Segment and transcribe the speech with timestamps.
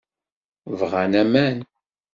[0.79, 1.57] Bɣan aman.